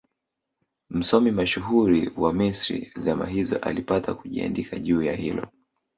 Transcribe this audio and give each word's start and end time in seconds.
Msomi 0.89 1.31
mashuhuri 1.31 2.11
wa 2.17 2.33
Misri 2.33 2.91
zama 2.95 3.25
hizo 3.25 3.57
alipata 3.59 4.13
kuandika 4.13 4.79
juu 4.79 5.01
ya 5.01 5.15
hilo 5.15 5.47